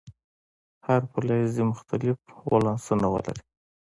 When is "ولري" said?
3.13-3.41